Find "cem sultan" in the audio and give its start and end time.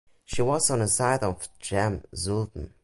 1.61-2.73